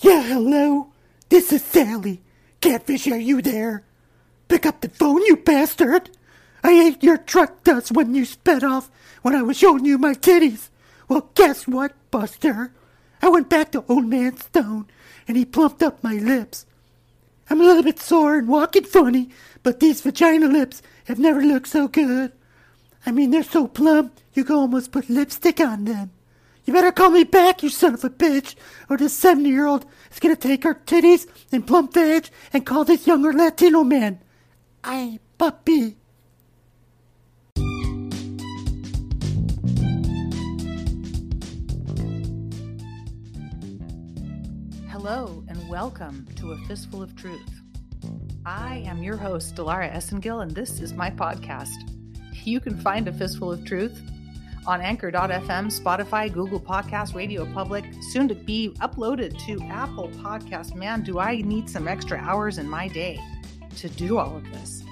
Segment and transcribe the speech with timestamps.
[0.00, 0.88] Yeah, hello.
[1.30, 2.20] This is Sally.
[2.60, 3.82] Catfish, are you there?
[4.46, 6.10] Pick up the phone, you bastard.
[6.62, 8.90] I ate your truck dust when you sped off
[9.22, 10.68] when I was showing you my titties.
[11.08, 12.72] Well, guess what, Buster?
[13.22, 14.86] I went back to Old Man Stone,
[15.26, 16.66] and he plumped up my lips.
[17.48, 19.30] I'm a little bit sore and walking funny,
[19.62, 22.32] but these vagina lips have never looked so good.
[23.06, 26.10] I mean, they're so plump, you can almost put lipstick on them.
[26.66, 28.56] You better call me back, you son of a bitch,
[28.90, 32.84] or this 70 year old is gonna take her titties and plump vag and call
[32.84, 34.18] this younger Latino man.
[34.82, 35.94] I puppy.
[44.88, 47.60] Hello, and welcome to A Fistful of Truth.
[48.44, 51.76] I am your host, Dilara Esengil, and this is my podcast.
[52.42, 54.02] You can find A Fistful of Truth
[54.66, 60.74] on Anchor.fm, Spotify, Google Podcast, Radio Public, soon to be uploaded to Apple Podcast.
[60.74, 63.20] Man, do I need some extra hours in my day
[63.76, 64.82] to do all of this?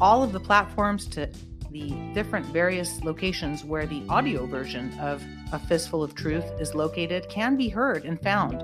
[0.00, 1.30] All of the platforms to
[1.70, 7.28] the different various locations where the audio version of A Fistful of Truth is located
[7.28, 8.62] can be heard and found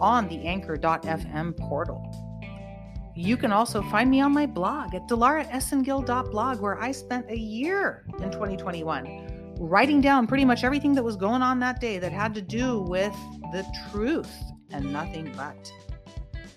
[0.00, 2.33] on the Anchor.fm portal.
[3.16, 8.04] You can also find me on my blog at dilaraesengil.blog, where I spent a year
[8.18, 12.34] in 2021 writing down pretty much everything that was going on that day that had
[12.34, 13.14] to do with
[13.52, 14.30] the truth
[14.72, 15.72] and nothing but.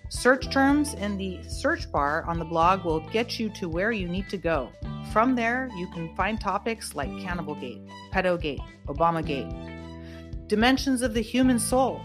[0.10, 4.08] Search terms in the search bar on the blog will get you to where you
[4.08, 4.72] need to go.
[5.12, 12.02] From there, you can find topics like Cannibalgate, Pedogate, Obamagate, dimensions of the human soul,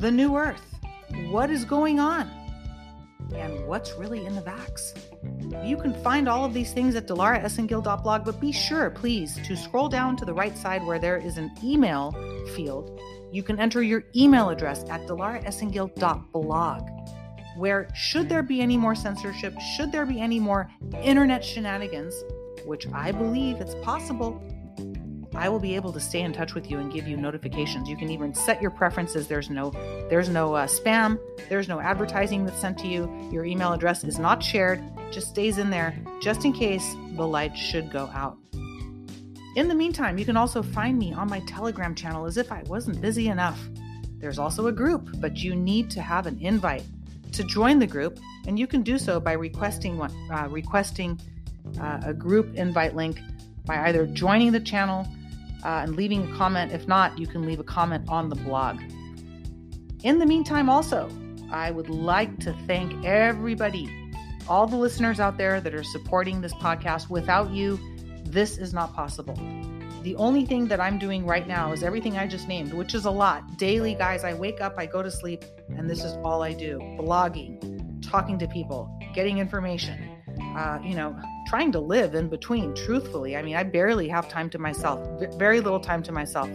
[0.00, 0.74] the new earth,
[1.30, 2.28] what is going on,
[3.34, 4.94] and what's really in the vax.
[5.66, 9.88] You can find all of these things at dilaraesengil.blog, but be sure, please, to scroll
[9.88, 12.12] down to the right side where there is an email
[12.54, 13.00] field.
[13.32, 16.82] You can enter your email address at dilaraesengil.blog,
[17.56, 20.70] where should there be any more censorship, should there be any more
[21.02, 22.14] internet shenanigans,
[22.64, 24.42] which I believe it's possible,
[25.36, 27.88] I will be able to stay in touch with you and give you notifications.
[27.88, 29.26] You can even set your preferences.
[29.26, 29.70] There's no
[30.08, 31.18] there's no uh, spam,
[31.48, 33.10] there's no advertising that's sent to you.
[33.32, 37.56] Your email address is not shared, just stays in there just in case the light
[37.56, 38.38] should go out.
[39.56, 42.62] In the meantime, you can also find me on my Telegram channel as if I
[42.66, 43.60] wasn't busy enough.
[44.18, 46.84] There's also a group, but you need to have an invite
[47.32, 51.20] to join the group, and you can do so by requesting one, uh, requesting
[51.80, 53.20] uh, a group invite link
[53.64, 55.06] by either joining the channel
[55.64, 56.72] uh, and leaving a comment.
[56.72, 58.80] If not, you can leave a comment on the blog.
[60.02, 61.08] In the meantime, also,
[61.50, 63.88] I would like to thank everybody,
[64.48, 67.08] all the listeners out there that are supporting this podcast.
[67.08, 67.78] Without you,
[68.24, 69.34] this is not possible.
[70.02, 73.06] The only thing that I'm doing right now is everything I just named, which is
[73.06, 73.56] a lot.
[73.56, 76.78] Daily, guys, I wake up, I go to sleep, and this is all I do
[76.98, 80.10] blogging, talking to people, getting information,
[80.58, 83.36] uh, you know, trying to live in between, truthfully.
[83.36, 85.06] I mean, I barely have time to myself,
[85.36, 86.50] very little time to myself.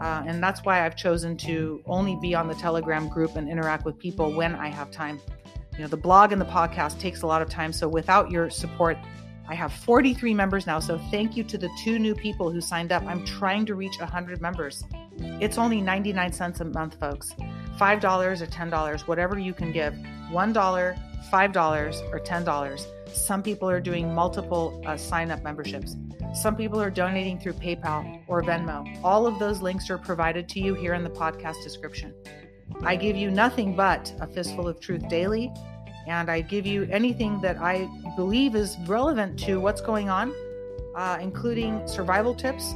[0.00, 3.84] Uh, and that's why I've chosen to only be on the Telegram group and interact
[3.84, 5.20] with people when I have time.
[5.74, 7.72] You know, the blog and the podcast takes a lot of time.
[7.72, 8.96] So without your support,
[9.48, 10.78] I have 43 members now.
[10.78, 13.02] So thank you to the two new people who signed up.
[13.06, 14.84] I'm trying to reach 100 members.
[15.18, 17.34] It's only 99 cents a month, folks.
[17.78, 19.94] $5 or $10, whatever you can give.
[19.94, 25.96] $1, $5, or $10 some people are doing multiple uh, sign up memberships.
[26.34, 28.98] Some people are donating through PayPal or Venmo.
[29.04, 32.12] All of those links are provided to you here in the podcast description.
[32.82, 35.52] I give you nothing but a fistful of truth daily,
[36.08, 40.34] and I give you anything that I believe is relevant to what's going on,
[40.96, 42.74] uh, including survival tips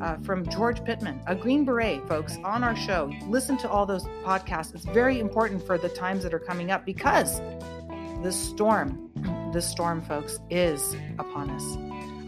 [0.00, 3.12] uh, from George Pittman, a Green Beret, folks, on our show.
[3.26, 4.74] Listen to all those podcasts.
[4.74, 7.40] It's very important for the times that are coming up because
[8.22, 9.10] the storm
[9.52, 11.64] the storm, folks, is upon us.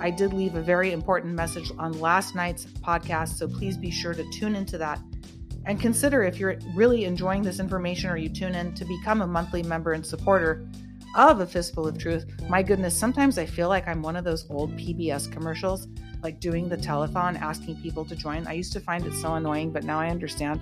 [0.01, 4.15] I did leave a very important message on last night's podcast, so please be sure
[4.15, 4.99] to tune into that.
[5.67, 9.27] And consider if you're really enjoying this information or you tune in to become a
[9.27, 10.67] monthly member and supporter
[11.15, 12.27] of A Fistful of Truth.
[12.49, 15.87] My goodness, sometimes I feel like I'm one of those old PBS commercials,
[16.23, 18.47] like doing the telethon, asking people to join.
[18.47, 20.61] I used to find it so annoying, but now I understand,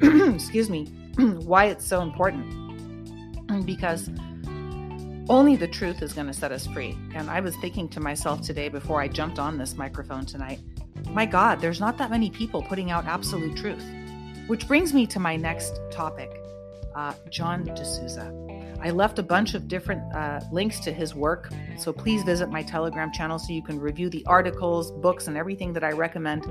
[0.02, 0.86] excuse me,
[1.16, 2.44] why it's so important.
[3.64, 4.10] Because
[5.28, 6.98] only the truth is going to set us free.
[7.14, 10.60] And I was thinking to myself today before I jumped on this microphone tonight,
[11.10, 13.84] my God, there's not that many people putting out absolute truth.
[14.46, 16.30] Which brings me to my next topic
[16.94, 18.42] uh, John DeSouza.
[18.80, 22.62] I left a bunch of different uh, links to his work, so please visit my
[22.62, 26.44] Telegram channel so you can review the articles, books, and everything that I recommend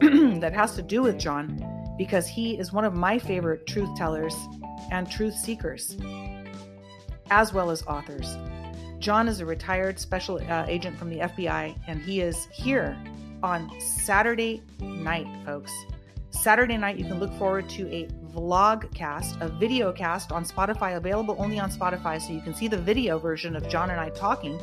[0.40, 1.62] that has to do with John
[1.98, 4.34] because he is one of my favorite truth tellers
[4.90, 5.96] and truth seekers,
[7.30, 8.36] as well as authors.
[8.98, 12.96] John is a retired special uh, agent from the FBI, and he is here
[13.42, 15.72] on Saturday night, folks.
[16.30, 20.96] Saturday night, you can look forward to a vlog cast, a video cast on Spotify,
[20.96, 22.20] available only on Spotify.
[22.20, 24.60] So you can see the video version of John and I talking,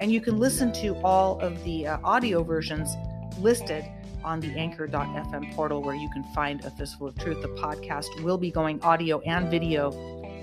[0.00, 2.94] and you can listen to all of the uh, audio versions
[3.38, 3.84] listed
[4.24, 7.42] on the anchor.fm portal where you can find A Fistful of Truth.
[7.42, 9.90] The podcast will be going audio and video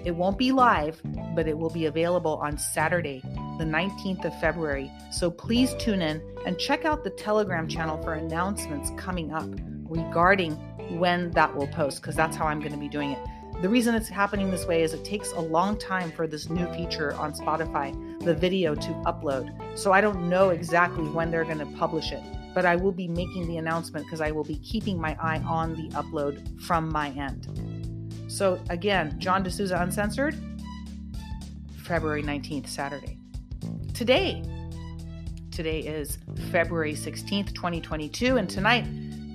[0.05, 1.01] it won't be live,
[1.35, 3.21] but it will be available on Saturday,
[3.57, 4.91] the 19th of February.
[5.11, 9.49] So please tune in and check out the Telegram channel for announcements coming up
[9.89, 10.53] regarding
[10.97, 13.19] when that will post, because that's how I'm going to be doing it.
[13.61, 16.65] The reason it's happening this way is it takes a long time for this new
[16.73, 17.93] feature on Spotify,
[18.23, 19.53] the video, to upload.
[19.77, 22.23] So I don't know exactly when they're going to publish it,
[22.53, 25.75] but I will be making the announcement because I will be keeping my eye on
[25.75, 27.68] the upload from my end.
[28.29, 30.35] So again, John DeSouza Uncensored,
[31.83, 33.17] February 19th, Saturday.
[33.95, 34.43] Today,
[35.51, 36.19] today is
[36.51, 38.85] February 16th, 2022, and tonight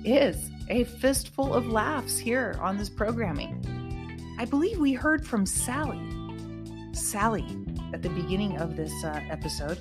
[0.05, 4.33] is a fistful of laughs here on this programming.
[4.39, 5.99] I believe we heard from Sally.
[6.93, 7.45] Sally
[7.93, 9.77] at the beginning of this uh, episode.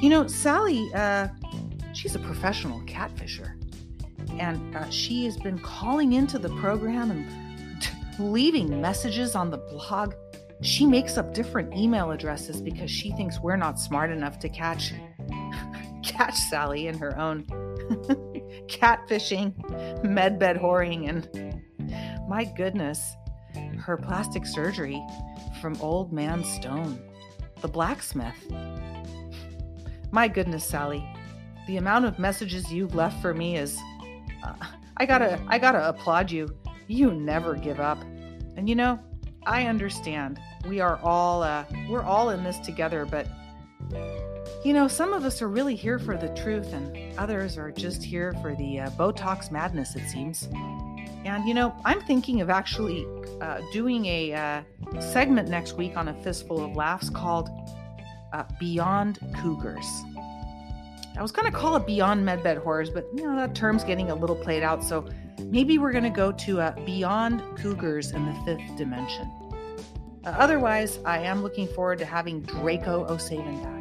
[0.00, 1.28] You know, Sally, uh,
[1.92, 3.52] she's a professional catfisher,
[4.40, 7.47] and uh, she has been calling into the program and
[8.18, 10.14] leaving messages on the blog.
[10.60, 14.92] She makes up different email addresses because she thinks we're not smart enough to catch
[16.02, 17.44] catch Sally in her own
[18.68, 19.54] catfishing,
[20.02, 21.62] medbed whoring, and
[22.28, 23.14] my goodness,
[23.78, 25.02] her plastic surgery
[25.60, 27.00] from Old Man Stone,
[27.60, 28.34] the blacksmith.
[30.10, 31.06] My goodness, Sally,
[31.66, 33.78] the amount of messages you've left for me is.
[34.42, 34.54] Uh,
[34.96, 36.48] I gotta, I gotta applaud you
[36.88, 38.02] you never give up.
[38.56, 38.98] And you know,
[39.46, 40.40] I understand.
[40.66, 43.28] We are all uh, we're all in this together, but
[44.64, 48.02] you know, some of us are really here for the truth, and others are just
[48.02, 49.94] here for the uh, Botox madness.
[49.94, 50.48] It seems.
[51.24, 53.06] And you know, I'm thinking of actually
[53.40, 54.62] uh, doing a uh,
[55.00, 57.48] segment next week on a fistful of laughs called
[58.32, 59.86] uh, "Beyond Cougars."
[61.16, 64.10] I was going to call it Beyond Medbed Horrors, but you know that term's getting
[64.10, 65.08] a little played out, so
[65.44, 69.30] maybe we're going to go to uh, Beyond Cougars in the Fifth Dimension.
[70.24, 73.78] Uh, otherwise, I am looking forward to having Draco O'Savin back.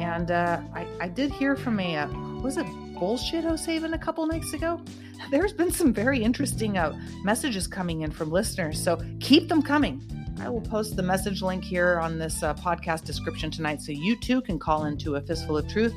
[0.00, 2.08] And uh, I, I, did hear from a, uh,
[2.42, 2.66] was it
[2.98, 4.82] Bullshit O'Savin a couple nights ago?
[5.30, 10.02] There's been some very interesting uh, messages coming in from listeners, so keep them coming.
[10.40, 14.20] I will post the message link here on this uh, podcast description tonight so you
[14.20, 15.94] too can call into a fistful of truth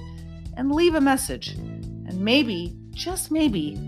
[0.60, 1.54] and leave a message.
[1.54, 3.80] And maybe, just maybe,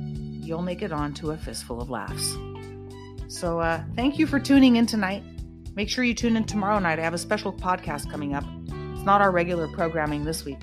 [0.42, 2.38] you'll make it on to a fistful of laughs.
[3.28, 5.22] So, uh, thank you for tuning in tonight.
[5.76, 6.98] Make sure you tune in tomorrow night.
[6.98, 8.46] I have a special podcast coming up.
[8.70, 10.60] It's not our regular programming this week.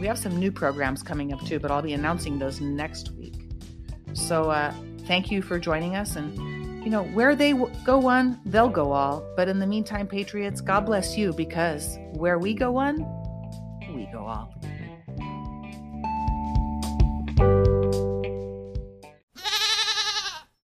[0.00, 3.34] We have some new programs coming up too, but I'll be announcing those next week.
[4.12, 4.72] So, uh,
[5.06, 6.14] thank you for joining us.
[6.14, 9.26] And, you know, where they w- go one, they'll go all.
[9.36, 12.98] But in the meantime, Patriots, God bless you because where we go one,
[13.92, 14.54] we go all.